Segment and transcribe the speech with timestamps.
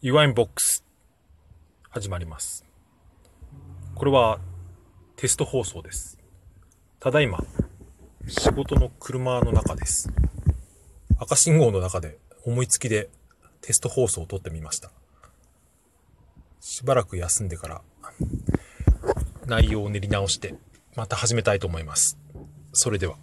[0.00, 0.84] ユワインボックス
[1.90, 2.64] 始まります。
[3.96, 4.38] これは
[5.16, 6.20] テスト放送です。
[7.00, 7.42] ただいま
[8.28, 10.12] 仕事の車の中です。
[11.18, 12.16] 赤信号の中で
[12.46, 13.08] 思いつきで
[13.60, 14.92] テスト放送を撮ってみました。
[16.60, 17.82] しばらく休んでから
[19.46, 20.54] 内容を練り直して
[20.94, 22.16] また始めたいと思います。
[22.72, 23.16] それでは。